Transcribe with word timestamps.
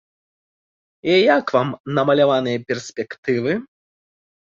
І 1.11 1.17
як 1.37 1.45
вам 1.57 1.69
намаляваныя 1.99 2.65
перспектывы? 2.73 3.51